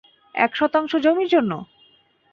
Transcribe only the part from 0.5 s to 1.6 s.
শতাংশ জমির জন্য?